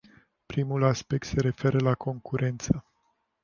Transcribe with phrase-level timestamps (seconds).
[0.45, 2.85] Primul aspect se referă la concurență.